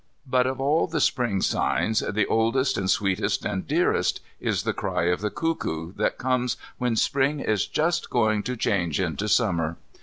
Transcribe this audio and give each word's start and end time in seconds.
But 0.25 0.47
of 0.47 0.59
all 0.59 0.87
the 0.87 0.99
Spring 0.99 1.41
signs 1.43 1.99
the 1.99 2.25
oldest 2.25 2.75
and 2.75 2.89
sweetest 2.89 3.45
and 3.45 3.67
dearest 3.67 4.19
is 4.39 4.63
the 4.63 4.73
cry 4.73 5.03
of 5.03 5.21
the 5.21 5.29
cuckoo 5.29 5.93
that 5.93 6.17
comes 6.17 6.57
when 6.79 6.95
Spring 6.95 7.39
is 7.39 7.67
just 7.67 8.09
going 8.09 8.41
to 8.41 8.57
change 8.57 8.99
into 8.99 9.27
Summer. 9.27 9.77